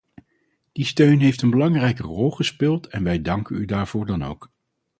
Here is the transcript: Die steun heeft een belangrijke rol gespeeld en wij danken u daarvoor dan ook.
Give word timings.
Die 0.77 0.85
steun 0.85 1.19
heeft 1.19 1.41
een 1.41 1.49
belangrijke 1.49 2.01
rol 2.03 2.31
gespeeld 2.31 2.87
en 2.87 3.03
wij 3.03 3.21
danken 3.21 3.55
u 3.55 3.65
daarvoor 3.65 4.05
dan 4.05 4.23
ook. 4.23 4.51